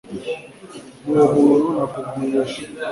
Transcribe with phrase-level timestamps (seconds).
[1.05, 2.59] Nuwo muntu nakubwiye ejo